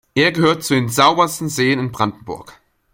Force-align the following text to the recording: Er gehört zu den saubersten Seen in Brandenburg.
Er 0.15 0.31
gehört 0.31 0.63
zu 0.63 0.73
den 0.73 0.89
saubersten 0.89 1.47
Seen 1.47 1.79
in 1.79 1.91
Brandenburg. 1.91 2.59